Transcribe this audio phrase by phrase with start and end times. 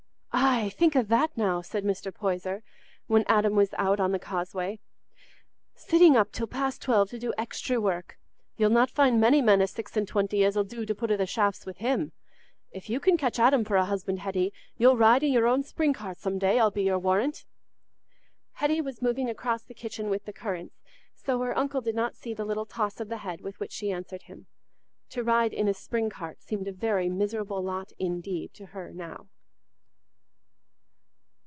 [0.33, 2.13] "Aye, think o' that now," said Mr.
[2.13, 2.63] Poyser,
[3.07, 4.79] when Adam was out of on the causeway.
[5.75, 8.17] "Sitting up till past twelve to do extry work!
[8.57, 11.15] Ye'll not find many men o' six an' twenty as 'ull do to put i'
[11.15, 12.11] the shafts wi' him.
[12.71, 15.93] If you can catch Adam for a husband, Hetty, you'll ride i' your own spring
[15.93, 17.45] cart some day, I'll be your warrant."
[18.53, 20.81] Hetty was moving across the kitchen with the currants,
[21.13, 23.91] so her uncle did not see the little toss of the head with which she
[23.91, 24.47] answered him.
[25.09, 29.27] To ride in a spring cart seemed a very miserable lot indeed to her now.